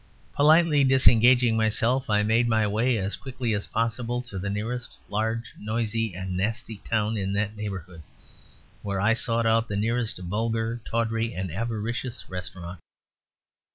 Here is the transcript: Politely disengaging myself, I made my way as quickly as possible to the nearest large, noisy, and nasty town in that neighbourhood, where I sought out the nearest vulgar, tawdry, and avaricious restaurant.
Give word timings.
Politely 0.33 0.83
disengaging 0.83 1.55
myself, 1.55 2.09
I 2.09 2.23
made 2.23 2.47
my 2.47 2.65
way 2.65 2.97
as 2.97 3.15
quickly 3.15 3.53
as 3.53 3.67
possible 3.67 4.19
to 4.23 4.39
the 4.39 4.49
nearest 4.49 4.97
large, 5.09 5.53
noisy, 5.59 6.15
and 6.15 6.35
nasty 6.35 6.77
town 6.77 7.17
in 7.17 7.33
that 7.33 7.55
neighbourhood, 7.55 8.01
where 8.81 8.99
I 8.99 9.13
sought 9.13 9.45
out 9.45 9.67
the 9.67 9.77
nearest 9.77 10.17
vulgar, 10.17 10.81
tawdry, 10.85 11.35
and 11.35 11.51
avaricious 11.51 12.27
restaurant. 12.31 12.79